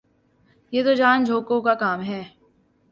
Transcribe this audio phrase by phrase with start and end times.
[0.73, 2.23] یہ تو جان جوکھوں کا کام ہے